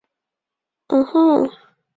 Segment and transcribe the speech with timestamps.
[0.03, 1.73] 秋季大赛出现的黑马式强队。